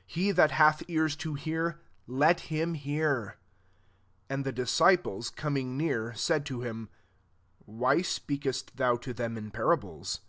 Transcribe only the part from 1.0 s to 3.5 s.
to hear, let him hear.*'